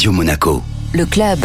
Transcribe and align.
Radio 0.00 0.12
Monaco. 0.12 0.62
Le 0.94 1.04
club. 1.04 1.40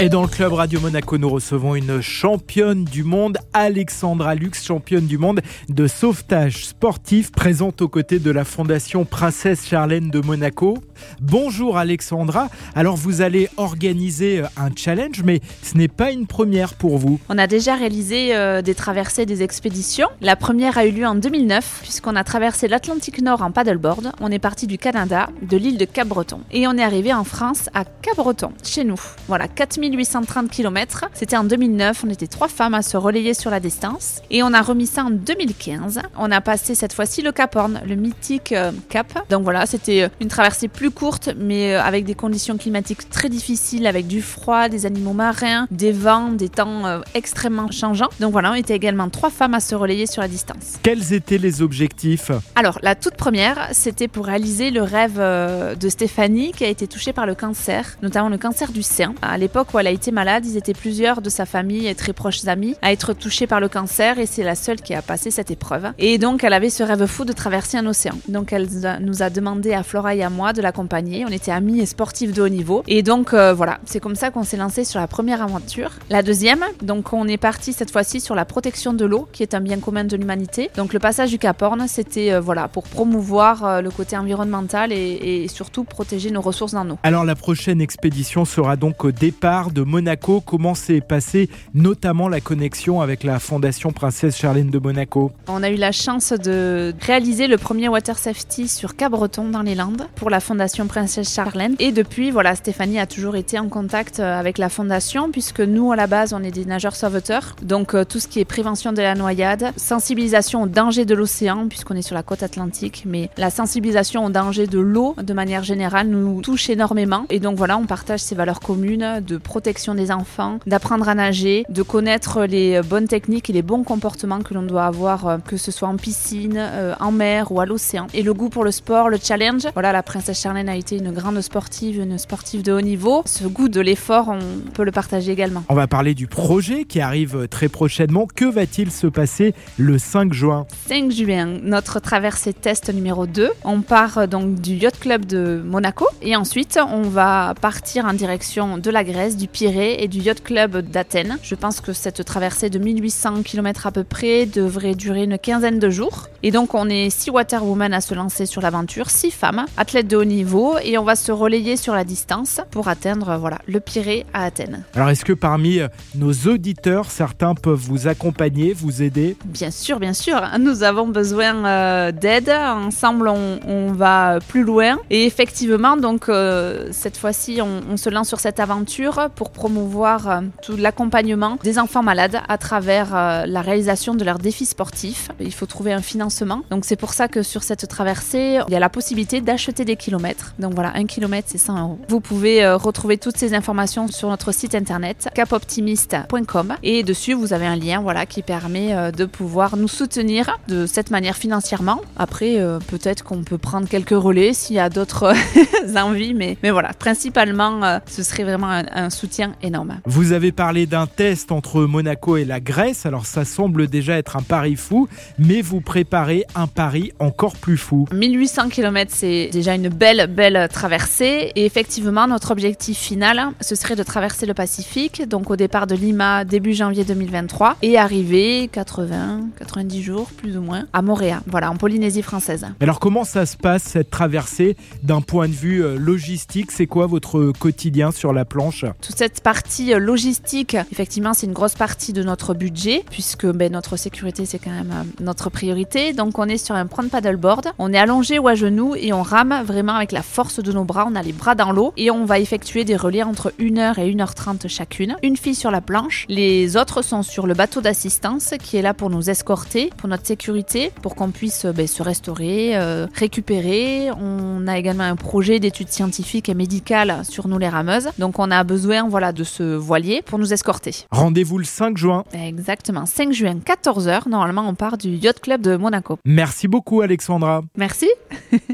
Et 0.00 0.08
dans 0.08 0.22
le 0.22 0.28
club 0.28 0.54
Radio 0.54 0.80
Monaco, 0.80 1.18
nous 1.18 1.28
recevons 1.28 1.74
une 1.74 2.00
championne 2.00 2.84
du 2.84 3.02
monde, 3.02 3.36
Alexandra 3.52 4.34
Lux, 4.34 4.64
championne 4.64 5.06
du 5.06 5.18
monde 5.18 5.42
de 5.68 5.86
sauvetage 5.86 6.64
sportif, 6.64 7.32
présente 7.32 7.82
aux 7.82 7.88
côtés 7.88 8.18
de 8.18 8.30
la 8.30 8.44
Fondation 8.44 9.04
Princesse 9.04 9.66
Charlène 9.66 10.08
de 10.08 10.20
Monaco. 10.20 10.78
Bonjour 11.20 11.78
Alexandra. 11.78 12.48
Alors 12.74 12.96
vous 12.96 13.20
allez 13.20 13.48
organiser 13.56 14.40
euh, 14.40 14.46
un 14.56 14.70
challenge, 14.74 15.22
mais 15.24 15.40
ce 15.62 15.76
n'est 15.76 15.88
pas 15.88 16.10
une 16.10 16.26
première 16.26 16.74
pour 16.74 16.98
vous. 16.98 17.18
On 17.28 17.38
a 17.38 17.46
déjà 17.46 17.74
réalisé 17.74 18.34
euh, 18.34 18.62
des 18.62 18.74
traversées, 18.74 19.26
des 19.26 19.42
expéditions. 19.42 20.08
La 20.20 20.36
première 20.36 20.78
a 20.78 20.86
eu 20.86 20.90
lieu 20.90 21.06
en 21.06 21.14
2009, 21.14 21.80
puisqu'on 21.82 22.16
a 22.16 22.24
traversé 22.24 22.68
l'Atlantique 22.68 23.20
Nord 23.22 23.42
en 23.42 23.50
paddleboard. 23.50 24.12
On 24.20 24.30
est 24.30 24.38
parti 24.38 24.66
du 24.66 24.78
Canada, 24.78 25.28
de 25.42 25.56
l'île 25.56 25.78
de 25.78 25.84
Cap-Breton. 25.84 26.40
Et 26.52 26.66
on 26.66 26.72
est 26.72 26.82
arrivé 26.82 27.12
en 27.12 27.24
France, 27.24 27.68
à 27.74 27.84
Cap-Breton, 27.84 28.52
chez 28.62 28.84
nous. 28.84 29.00
Voilà, 29.28 29.48
4830 29.48 30.50
km. 30.50 31.06
C'était 31.14 31.36
en 31.36 31.44
2009. 31.44 32.04
On 32.06 32.10
était 32.10 32.26
trois 32.26 32.48
femmes 32.48 32.74
à 32.74 32.82
se 32.82 32.96
relayer 32.96 33.34
sur 33.34 33.50
la 33.50 33.60
distance. 33.60 34.20
Et 34.30 34.42
on 34.42 34.52
a 34.52 34.62
remis 34.62 34.86
ça 34.86 35.04
en 35.04 35.10
2015. 35.10 36.00
On 36.18 36.30
a 36.30 36.40
passé 36.40 36.74
cette 36.74 36.92
fois-ci 36.92 37.22
le 37.22 37.32
Cap 37.32 37.56
Horn, 37.56 37.80
le 37.86 37.94
mythique 37.94 38.52
euh, 38.52 38.72
Cap. 38.88 39.26
Donc 39.30 39.42
voilà, 39.42 39.66
c'était 39.66 40.08
une 40.20 40.28
traversée 40.28 40.68
plus 40.68 40.85
courte, 40.90 41.30
mais 41.36 41.74
euh, 41.74 41.82
avec 41.82 42.04
des 42.04 42.14
conditions 42.14 42.56
climatiques 42.56 43.08
très 43.10 43.28
difficiles, 43.28 43.86
avec 43.86 44.06
du 44.06 44.22
froid, 44.22 44.68
des 44.68 44.86
animaux 44.86 45.12
marins, 45.12 45.66
des 45.70 45.92
vents, 45.92 46.30
des 46.30 46.48
temps 46.48 46.86
euh, 46.86 47.00
extrêmement 47.14 47.70
changeants. 47.70 48.08
Donc 48.20 48.32
voilà, 48.32 48.52
on 48.52 48.54
était 48.54 48.74
également 48.74 49.08
trois 49.08 49.30
femmes 49.30 49.54
à 49.54 49.60
se 49.60 49.74
relayer 49.74 50.06
sur 50.06 50.22
la 50.22 50.28
distance. 50.28 50.78
Quels 50.82 51.12
étaient 51.12 51.38
les 51.38 51.62
objectifs? 51.62 52.30
Alors, 52.54 52.78
la 52.82 52.94
toute 52.94 53.14
première, 53.14 53.68
c'était 53.72 54.08
pour 54.08 54.26
réaliser 54.26 54.70
le 54.70 54.82
rêve 54.82 55.16
euh, 55.18 55.74
de 55.74 55.88
Stéphanie 55.88 56.52
qui 56.52 56.64
a 56.64 56.68
été 56.68 56.86
touchée 56.86 57.12
par 57.12 57.26
le 57.26 57.34
cancer, 57.34 57.96
notamment 58.02 58.28
le 58.28 58.38
cancer 58.38 58.72
du 58.72 58.82
sein. 58.82 59.14
À 59.22 59.38
l'époque 59.38 59.68
où 59.74 59.78
elle 59.78 59.86
a 59.86 59.90
été 59.90 60.10
malade, 60.10 60.44
ils 60.46 60.56
étaient 60.56 60.74
plusieurs 60.74 61.22
de 61.22 61.30
sa 61.30 61.46
famille 61.46 61.86
et 61.86 61.94
très 61.94 62.12
proches 62.12 62.46
amis 62.46 62.76
à 62.82 62.92
être 62.92 63.12
touchés 63.12 63.46
par 63.46 63.60
le 63.60 63.68
cancer 63.68 64.18
et 64.18 64.26
c'est 64.26 64.42
la 64.42 64.54
seule 64.54 64.80
qui 64.80 64.94
a 64.94 65.02
passé 65.02 65.30
cette 65.30 65.50
épreuve. 65.50 65.92
Et 65.98 66.18
donc, 66.18 66.44
elle 66.44 66.52
avait 66.52 66.70
ce 66.70 66.82
rêve 66.82 67.06
fou 67.06 67.24
de 67.24 67.32
traverser 67.32 67.76
un 67.76 67.86
océan. 67.86 68.18
Donc, 68.28 68.52
elle 68.52 68.68
nous 69.00 69.22
a 69.22 69.30
demandé 69.30 69.72
à 69.72 69.82
Flora 69.82 70.14
et 70.14 70.22
à 70.22 70.30
moi 70.30 70.52
de 70.52 70.62
la 70.62 70.72
on 70.78 71.32
était 71.32 71.52
amis 71.52 71.80
et 71.80 71.86
sportifs 71.86 72.32
de 72.32 72.42
haut 72.42 72.48
niveau. 72.48 72.82
Et 72.86 73.02
donc 73.02 73.32
euh, 73.32 73.52
voilà, 73.54 73.78
c'est 73.84 74.00
comme 74.00 74.14
ça 74.14 74.30
qu'on 74.30 74.44
s'est 74.44 74.56
lancé 74.56 74.84
sur 74.84 75.00
la 75.00 75.06
première 75.06 75.42
aventure. 75.42 75.90
La 76.10 76.22
deuxième, 76.22 76.64
donc 76.82 77.12
on 77.12 77.26
est 77.28 77.36
parti 77.36 77.72
cette 77.72 77.90
fois-ci 77.90 78.20
sur 78.20 78.34
la 78.34 78.44
protection 78.44 78.92
de 78.92 79.04
l'eau, 79.04 79.28
qui 79.32 79.42
est 79.42 79.54
un 79.54 79.60
bien 79.60 79.78
commun 79.78 80.04
de 80.04 80.16
l'humanité. 80.16 80.70
Donc 80.76 80.92
le 80.92 80.98
passage 80.98 81.30
du 81.30 81.38
Cap 81.38 81.60
Horn, 81.62 81.86
c'était 81.88 82.32
euh, 82.32 82.40
voilà 82.40 82.68
pour 82.68 82.84
promouvoir 82.84 83.64
euh, 83.64 83.80
le 83.80 83.90
côté 83.90 84.16
environnemental 84.16 84.92
et, 84.92 85.42
et, 85.42 85.48
surtout 85.48 85.84
protéger 85.84 86.30
nos 86.30 86.40
ressources 86.40 86.74
en 86.74 86.90
eau. 86.90 86.98
Alors 87.02 87.24
la 87.24 87.34
prochaine 87.34 87.80
expédition 87.80 88.44
sera 88.44 88.76
donc 88.76 89.04
au 89.04 89.12
départ 89.12 89.70
de 89.70 89.82
Monaco. 89.82 90.40
Comment 90.40 90.74
s'est 90.74 91.00
passée 91.00 91.48
notamment 91.74 92.28
la 92.28 92.40
connexion 92.40 93.00
avec 93.00 93.24
la 93.24 93.38
Fondation 93.38 93.92
Princesse 93.92 94.36
Charlène 94.36 94.70
de 94.70 94.78
Monaco? 94.78 95.32
On 95.48 95.62
a 95.62 95.70
eu 95.70 95.76
la 95.76 95.92
chance 95.92 96.32
de 96.32 96.94
réaliser 97.00 97.46
le 97.46 97.58
premier 97.58 97.88
water 97.88 98.18
safety 98.18 98.68
sur 98.68 98.96
Cap-Breton 98.96 99.48
dans 99.48 99.62
les 99.62 99.74
Landes 99.74 100.06
pour 100.16 100.30
la 100.30 100.40
Fondation 100.40 100.65
Princesse 100.88 101.32
Charlène. 101.32 101.74
Et 101.78 101.92
depuis, 101.92 102.30
voilà, 102.30 102.54
Stéphanie 102.54 102.98
a 102.98 103.06
toujours 103.06 103.36
été 103.36 103.58
en 103.58 103.68
contact 103.68 104.20
euh, 104.20 104.38
avec 104.38 104.58
la 104.58 104.68
fondation 104.68 105.30
puisque 105.30 105.60
nous, 105.60 105.92
à 105.92 105.96
la 105.96 106.06
base, 106.06 106.32
on 106.32 106.42
est 106.42 106.50
des 106.50 106.64
nageurs 106.64 106.96
sauveteurs. 106.96 107.56
Donc 107.62 107.94
euh, 107.94 108.04
tout 108.04 108.18
ce 108.18 108.28
qui 108.28 108.40
est 108.40 108.44
prévention 108.44 108.92
de 108.92 109.02
la 109.02 109.14
noyade, 109.14 109.72
sensibilisation 109.76 110.62
au 110.62 110.66
danger 110.66 111.04
de 111.04 111.14
l'océan 111.14 111.68
puisqu'on 111.68 111.94
est 111.94 112.02
sur 112.02 112.14
la 112.14 112.22
côte 112.22 112.42
atlantique, 112.42 113.04
mais 113.06 113.30
la 113.36 113.50
sensibilisation 113.50 114.24
au 114.24 114.30
danger 114.30 114.66
de 114.66 114.78
l'eau 114.78 115.14
de 115.22 115.32
manière 115.32 115.62
générale 115.62 116.08
nous 116.08 116.40
touche 116.42 116.70
énormément. 116.70 117.26
Et 117.30 117.40
donc 117.40 117.56
voilà, 117.56 117.78
on 117.78 117.86
partage 117.86 118.20
ces 118.20 118.34
valeurs 118.34 118.60
communes 118.60 119.22
de 119.26 119.36
protection 119.36 119.94
des 119.94 120.10
enfants, 120.10 120.58
d'apprendre 120.66 121.08
à 121.08 121.14
nager, 121.14 121.64
de 121.68 121.82
connaître 121.82 122.44
les 122.44 122.80
bonnes 122.82 123.08
techniques 123.08 123.50
et 123.50 123.52
les 123.52 123.62
bons 123.62 123.84
comportements 123.84 124.40
que 124.40 124.54
l'on 124.54 124.62
doit 124.62 124.84
avoir, 124.84 125.26
euh, 125.26 125.38
que 125.38 125.56
ce 125.56 125.70
soit 125.70 125.88
en 125.88 125.96
piscine, 125.96 126.60
en 127.00 127.12
mer 127.12 127.52
ou 127.52 127.60
à 127.60 127.66
l'océan. 127.66 128.06
Et 128.14 128.22
le 128.22 128.34
goût 128.34 128.48
pour 128.48 128.64
le 128.64 128.70
sport, 128.70 129.08
le 129.08 129.18
challenge. 129.22 129.66
Voilà, 129.74 129.92
la 129.92 130.02
princesse 130.02 130.40
Charlène 130.40 130.55
a 130.64 130.76
été 130.76 130.96
une 130.96 131.12
grande 131.12 131.40
sportive, 131.40 132.00
une 132.00 132.18
sportive 132.18 132.62
de 132.62 132.72
haut 132.72 132.80
niveau. 132.80 133.22
Ce 133.26 133.44
goût 133.44 133.68
de 133.68 133.80
l'effort, 133.80 134.28
on 134.28 134.70
peut 134.72 134.84
le 134.84 134.92
partager 134.92 135.32
également. 135.32 135.64
On 135.68 135.74
va 135.74 135.86
parler 135.86 136.14
du 136.14 136.26
projet 136.26 136.84
qui 136.84 137.00
arrive 137.00 137.48
très 137.48 137.68
prochainement. 137.68 138.26
Que 138.26 138.46
va-t-il 138.46 138.90
se 138.90 139.06
passer 139.06 139.54
le 139.78 139.98
5 139.98 140.32
juin 140.32 140.66
5 140.88 141.10
juin, 141.10 141.46
notre 141.62 142.00
traversée 142.00 142.52
test 142.52 142.92
numéro 142.92 143.26
2. 143.26 143.50
On 143.64 143.82
part 143.82 144.28
donc 144.28 144.60
du 144.60 144.74
Yacht 144.74 144.98
Club 144.98 145.24
de 145.26 145.62
Monaco 145.64 146.06
et 146.22 146.36
ensuite 146.36 146.78
on 146.90 147.02
va 147.02 147.54
partir 147.60 148.06
en 148.06 148.12
direction 148.12 148.78
de 148.78 148.90
la 148.90 149.04
Grèce, 149.04 149.36
du 149.36 149.48
Pirée 149.48 150.02
et 150.02 150.08
du 150.08 150.20
Yacht 150.20 150.42
Club 150.42 150.78
d'Athènes. 150.78 151.38
Je 151.42 151.54
pense 151.54 151.80
que 151.80 151.92
cette 151.92 152.24
traversée 152.24 152.70
de 152.70 152.78
1800 152.78 153.42
km 153.42 153.86
à 153.86 153.92
peu 153.92 154.04
près 154.04 154.46
devrait 154.46 154.94
durer 154.94 155.24
une 155.24 155.38
quinzaine 155.38 155.78
de 155.78 155.90
jours. 155.90 156.28
Et 156.42 156.50
donc 156.50 156.74
on 156.74 156.88
est 156.88 157.10
6 157.10 157.30
waterwomen 157.30 157.92
à 157.92 158.00
se 158.00 158.14
lancer 158.14 158.46
sur 158.46 158.62
l'aventure, 158.62 159.10
6 159.10 159.30
femmes, 159.30 159.66
athlètes 159.76 160.08
de 160.08 160.16
haut 160.16 160.24
niveau 160.24 160.45
et 160.82 160.96
on 160.96 161.02
va 161.02 161.16
se 161.16 161.32
relayer 161.32 161.76
sur 161.76 161.94
la 161.94 162.04
distance 162.04 162.60
pour 162.70 162.86
atteindre 162.86 163.36
voilà, 163.36 163.58
le 163.66 163.80
Pirée 163.80 164.26
à 164.32 164.44
Athènes. 164.44 164.84
Alors 164.94 165.08
est-ce 165.08 165.24
que 165.24 165.32
parmi 165.32 165.80
euh, 165.80 165.88
nos 166.14 166.32
auditeurs, 166.32 167.10
certains 167.10 167.54
peuvent 167.54 167.80
vous 167.80 168.06
accompagner, 168.06 168.72
vous 168.72 169.02
aider? 169.02 169.36
Bien 169.44 169.72
sûr, 169.72 169.98
bien 169.98 170.12
sûr. 170.12 170.40
Nous 170.60 170.84
avons 170.84 171.08
besoin 171.08 171.66
euh, 171.66 172.12
d'aide. 172.12 172.50
Ensemble, 172.50 173.28
on, 173.28 173.92
va 173.92 174.38
plus 174.46 174.62
loin. 174.62 174.98
Et 175.10 175.24
effectivement, 175.24 175.96
donc 175.96 176.28
euh, 176.28 176.88
cette 176.92 177.16
fois-ci, 177.16 177.60
on, 177.62 177.96
se 177.96 178.10
lance 178.10 178.28
sur 178.28 178.40
cette 178.40 178.60
aventure 178.60 179.30
pour 179.34 179.50
promouvoir 179.50 180.42
tout 180.62 180.76
l'accompagnement 180.76 181.58
des 181.64 181.78
enfants 181.78 182.02
malades 182.02 182.40
à 182.48 182.58
travers 182.58 183.46
la 183.46 183.60
réalisation 183.62 184.14
de 184.14 184.24
leurs 184.24 184.38
défis 184.38 184.66
sportifs. 184.66 185.30
Il 185.40 185.54
faut 185.54 185.66
trouver 185.66 185.92
un 185.92 186.02
financement. 186.02 186.62
Donc 186.70 186.84
c'est 186.84 186.96
pour 186.96 187.14
ça 187.14 187.26
que 187.28 187.42
sur 187.42 187.62
cette 187.62 187.88
traversée, 187.88 188.60
il 188.68 188.72
y 188.72 188.76
a 188.76 188.80
la 188.80 188.90
possibilité 188.90 189.40
d'acheter 189.40 189.84
des 189.84 189.96
kilomètres 189.96 190.35
donc 190.58 190.74
voilà, 190.74 190.92
un 190.94 191.06
kilomètre, 191.06 191.48
c'est 191.50 191.58
100 191.58 191.80
euros. 191.80 191.98
Vous 192.08 192.20
pouvez 192.20 192.64
euh, 192.64 192.76
retrouver 192.76 193.18
toutes 193.18 193.36
ces 193.36 193.54
informations 193.54 194.08
sur 194.08 194.28
notre 194.28 194.52
site 194.52 194.74
internet 194.74 195.28
capoptimiste.com 195.34 196.74
et 196.82 197.02
dessus 197.02 197.34
vous 197.34 197.52
avez 197.52 197.66
un 197.66 197.76
lien 197.76 198.00
voilà 198.00 198.26
qui 198.26 198.42
permet 198.42 198.94
euh, 198.94 199.10
de 199.10 199.24
pouvoir 199.24 199.76
nous 199.76 199.88
soutenir 199.88 200.58
de 200.68 200.86
cette 200.86 201.10
manière 201.10 201.36
financièrement. 201.36 202.00
Après, 202.16 202.60
euh, 202.60 202.78
peut-être 202.78 203.24
qu'on 203.24 203.42
peut 203.42 203.58
prendre 203.58 203.88
quelques 203.88 204.10
relais 204.10 204.52
s'il 204.52 204.76
y 204.76 204.80
a 204.80 204.88
d'autres 204.88 205.32
envies, 205.96 206.34
mais, 206.34 206.56
mais 206.62 206.70
voilà, 206.70 206.92
principalement, 206.92 208.00
ce 208.06 208.22
serait 208.22 208.44
vraiment 208.44 208.70
un, 208.70 208.84
un 208.92 209.10
soutien 209.10 209.54
énorme. 209.62 210.00
Vous 210.04 210.32
avez 210.32 210.52
parlé 210.52 210.86
d'un 210.86 211.06
test 211.06 211.52
entre 211.52 211.82
Monaco 211.82 212.36
et 212.36 212.44
la 212.44 212.60
Grèce, 212.60 213.06
alors 213.06 213.26
ça 213.26 213.44
semble 213.44 213.88
déjà 213.88 214.16
être 214.18 214.36
un 214.36 214.42
pari 214.42 214.76
fou, 214.76 215.08
mais 215.38 215.62
vous 215.62 215.80
préparez 215.80 216.44
un 216.54 216.66
pari 216.66 217.12
encore 217.18 217.56
plus 217.56 217.76
fou. 217.76 218.06
1800 218.12 218.68
km, 218.68 219.12
c'est 219.14 219.50
déjà 219.52 219.74
une 219.74 219.88
belle 219.88 220.25
belle 220.26 220.68
traversée. 220.72 221.52
Et 221.54 221.64
effectivement, 221.64 222.26
notre 222.26 222.50
objectif 222.50 222.98
final, 222.98 223.50
ce 223.60 223.74
serait 223.74 223.96
de 223.96 224.02
traverser 224.02 224.46
le 224.46 224.54
Pacifique, 224.54 225.28
donc 225.28 225.50
au 225.50 225.56
départ 225.56 225.86
de 225.86 225.94
Lima 225.94 226.44
début 226.44 226.74
janvier 226.74 227.04
2023, 227.04 227.76
et 227.82 227.98
arriver 227.98 228.68
80, 228.72 229.48
90 229.58 230.02
jours 230.02 230.30
plus 230.36 230.56
ou 230.56 230.62
moins 230.62 230.86
à 230.92 231.02
Montréal, 231.02 231.40
voilà, 231.46 231.70
en 231.70 231.76
Polynésie 231.76 232.22
française. 232.22 232.66
Alors 232.80 233.00
comment 233.00 233.24
ça 233.24 233.46
se 233.46 233.56
passe 233.56 233.82
cette 233.82 234.10
traversée 234.10 234.76
d'un 235.02 235.20
point 235.20 235.48
de 235.48 235.52
vue 235.52 235.84
euh, 235.84 235.96
logistique? 235.98 236.70
C'est 236.70 236.86
quoi 236.86 237.06
votre 237.06 237.52
quotidien 237.58 238.10
sur 238.10 238.32
la 238.32 238.44
planche? 238.44 238.84
Toute 239.00 239.16
cette 239.16 239.40
partie 239.40 239.94
euh, 239.94 239.98
logistique, 239.98 240.76
effectivement, 240.92 241.34
c'est 241.34 241.46
une 241.46 241.52
grosse 241.52 241.74
partie 241.74 242.12
de 242.12 242.22
notre 242.22 242.54
budget, 242.54 243.04
puisque 243.10 243.46
ben, 243.46 243.72
notre 243.72 243.96
sécurité, 243.96 244.46
c'est 244.46 244.58
quand 244.58 244.70
même 244.70 244.92
euh, 244.92 245.22
notre 245.22 245.50
priorité. 245.50 246.12
Donc 246.12 246.38
on 246.38 246.48
est 246.48 246.58
sur 246.58 246.74
un 246.74 246.86
prendre 246.86 247.10
paddleboard, 247.10 247.68
on 247.78 247.92
est 247.92 247.98
allongé 247.98 248.38
ou 248.38 248.48
à 248.48 248.54
genoux 248.54 248.94
et 248.96 249.12
on 249.12 249.22
rame 249.22 249.62
vraiment 249.64 249.94
avec 249.94 250.05
la 250.12 250.22
force 250.22 250.62
de 250.62 250.72
nos 250.72 250.84
bras, 250.84 251.06
on 251.10 251.14
a 251.14 251.22
les 251.22 251.32
bras 251.32 251.54
dans 251.54 251.72
l'eau 251.72 251.92
et 251.96 252.10
on 252.10 252.24
va 252.24 252.38
effectuer 252.38 252.84
des 252.84 252.96
relais 252.96 253.22
entre 253.22 253.52
1h 253.58 254.00
et 254.00 254.14
1h30 254.14 254.68
chacune. 254.68 255.16
Une 255.22 255.36
fille 255.36 255.54
sur 255.54 255.70
la 255.70 255.80
planche, 255.80 256.26
les 256.28 256.76
autres 256.76 257.02
sont 257.02 257.22
sur 257.22 257.46
le 257.46 257.54
bateau 257.54 257.80
d'assistance 257.80 258.54
qui 258.62 258.76
est 258.76 258.82
là 258.82 258.94
pour 258.94 259.10
nous 259.10 259.30
escorter, 259.30 259.90
pour 259.96 260.08
notre 260.08 260.26
sécurité, 260.26 260.90
pour 261.02 261.14
qu'on 261.14 261.30
puisse 261.30 261.64
euh, 261.64 261.72
ben, 261.72 261.86
se 261.86 262.02
restaurer, 262.02 262.76
euh, 262.76 263.06
récupérer. 263.14 264.10
On 264.20 264.66
a 264.66 264.78
également 264.78 265.04
un 265.04 265.16
projet 265.16 265.58
d'études 265.60 265.90
scientifiques 265.90 266.48
et 266.48 266.54
médicales 266.54 267.22
sur 267.24 267.48
nous 267.48 267.58
les 267.58 267.68
rameuses, 267.68 268.08
donc 268.18 268.38
on 268.38 268.50
a 268.50 268.64
besoin 268.64 269.08
voilà, 269.08 269.32
de 269.32 269.44
ce 269.44 269.62
voilier 269.62 270.22
pour 270.22 270.38
nous 270.38 270.52
escorter. 270.52 271.06
Rendez-vous 271.10 271.58
le 271.58 271.64
5 271.64 271.96
juin. 271.96 272.24
Exactement, 272.32 273.06
5 273.06 273.32
juin, 273.32 273.56
14h. 273.64 274.28
Normalement, 274.28 274.66
on 274.68 274.74
part 274.74 274.98
du 274.98 275.10
Yacht 275.10 275.40
Club 275.40 275.60
de 275.60 275.76
Monaco. 275.76 276.18
Merci 276.24 276.68
beaucoup, 276.68 277.00
Alexandra. 277.00 277.62
Merci. 277.76 278.08